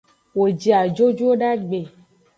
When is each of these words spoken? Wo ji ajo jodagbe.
Wo 0.37 0.45
ji 0.59 0.69
ajo 0.81 1.05
jodagbe. 1.17 1.79